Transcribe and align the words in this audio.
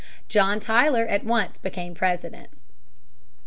John 0.29 0.59
Tyler 0.59 1.05
at 1.05 1.23
once 1.23 1.59
became 1.59 1.93
President. 1.93 2.49